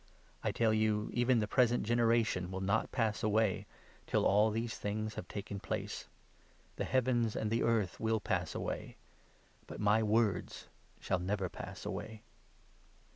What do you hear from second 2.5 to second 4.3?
not pass away, till